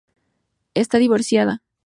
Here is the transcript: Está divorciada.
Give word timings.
Está 0.73 0.97
divorciada. 0.97 1.61